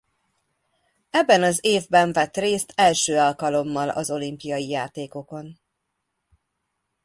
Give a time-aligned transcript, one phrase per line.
[1.09, 5.59] Ebben az évben vett részt első alkalommal az olimpiai játékokon.